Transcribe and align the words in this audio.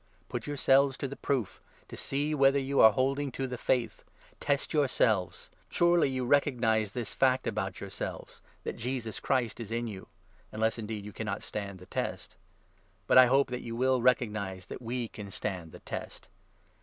Put 0.29 0.47
yourselves 0.47 0.97
to 0.97 1.07
the 1.07 1.15
proof, 1.15 1.61
to 1.87 1.95
see 1.95 2.33
whether 2.33 2.57
you 2.57 2.77
5 2.77 2.85
are 2.85 2.91
holding 2.93 3.31
to 3.33 3.45
the 3.45 3.55
Faith. 3.59 4.03
Test 4.39 4.73
yourselves. 4.73 5.51
Surely 5.69 6.09
you 6.09 6.25
recognize 6.25 6.91
this 6.93 7.13
fact 7.13 7.45
about 7.45 7.79
yourselves— 7.79 8.41
that 8.63 8.77
Jesus 8.77 9.19
Christ 9.19 9.59
is 9.59 9.71
in 9.71 9.85
you! 9.85 10.07
Unless 10.51 10.79
indeed 10.79 11.05
you 11.05 11.13
cannot 11.13 11.43
stand 11.43 11.77
the 11.77 11.85
test! 11.85 12.35
But 13.05 13.19
I 13.19 13.27
hope 13.27 13.49
6 13.49 13.51
that 13.51 13.63
you 13.63 13.75
will 13.75 14.01
recognize 14.01 14.65
that 14.65 14.81
we 14.81 15.07
can 15.07 15.29
stand 15.29 15.71
the 15.71 15.81
test. 15.81 16.27